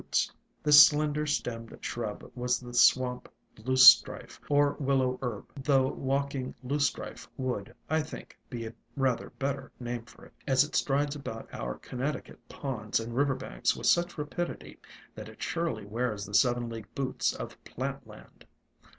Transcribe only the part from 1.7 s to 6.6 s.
shrub was the Swamp Loosestrife, or Willow Herb,— though Walking